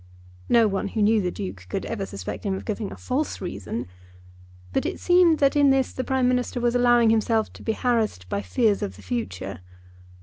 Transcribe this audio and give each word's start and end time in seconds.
No 0.49 0.67
one 0.67 0.87
who 0.87 1.01
knew 1.03 1.21
the 1.21 1.29
Duke 1.29 1.67
could 1.69 1.85
ever 1.85 2.07
suspect 2.07 2.43
him 2.43 2.55
of 2.55 2.65
giving 2.65 2.91
a 2.91 2.97
false 2.97 3.39
reason. 3.39 3.85
But 4.73 4.83
it 4.83 4.99
seemed 4.99 5.37
that 5.37 5.55
in 5.55 5.69
this 5.69 5.93
the 5.93 6.03
Prime 6.03 6.27
Minister 6.27 6.59
was 6.59 6.73
allowing 6.73 7.11
himself 7.11 7.53
to 7.53 7.61
be 7.61 7.73
harassed 7.73 8.27
by 8.27 8.41
fears 8.41 8.81
of 8.81 8.95
the 8.95 9.03
future. 9.03 9.59